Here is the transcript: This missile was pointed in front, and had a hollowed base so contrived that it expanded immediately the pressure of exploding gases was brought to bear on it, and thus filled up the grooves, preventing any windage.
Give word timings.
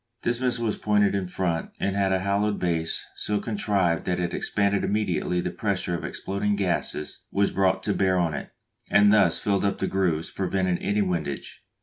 This 0.23 0.39
missile 0.39 0.65
was 0.65 0.79
pointed 0.79 1.13
in 1.13 1.27
front, 1.27 1.69
and 1.79 1.95
had 1.95 2.11
a 2.11 2.21
hollowed 2.23 2.57
base 2.57 3.05
so 3.15 3.39
contrived 3.39 4.03
that 4.07 4.19
it 4.19 4.33
expanded 4.33 4.83
immediately 4.83 5.41
the 5.41 5.51
pressure 5.51 5.93
of 5.93 6.03
exploding 6.03 6.55
gases 6.55 7.19
was 7.31 7.51
brought 7.51 7.83
to 7.83 7.93
bear 7.93 8.17
on 8.17 8.33
it, 8.33 8.49
and 8.89 9.13
thus 9.13 9.37
filled 9.37 9.63
up 9.63 9.77
the 9.77 9.85
grooves, 9.85 10.31
preventing 10.31 10.79
any 10.79 11.03
windage. 11.03 11.63